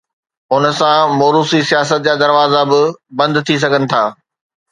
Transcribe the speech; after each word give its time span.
ان 0.53 0.63
سان 0.79 1.01
موروثي 1.19 1.59
سياست 1.69 1.99
جا 2.07 2.13
دروازا 2.23 2.61
به 2.71 2.81
بند 3.17 3.35
ٿي 3.45 3.55
سگهن 3.63 3.83
ٿا. 3.91 4.03